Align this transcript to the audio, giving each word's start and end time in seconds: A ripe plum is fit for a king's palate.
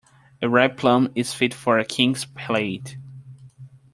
A 0.41 0.49
ripe 0.49 0.77
plum 0.77 1.11
is 1.13 1.31
fit 1.35 1.53
for 1.53 1.77
a 1.77 1.85
king's 1.85 2.25
palate. 2.25 2.97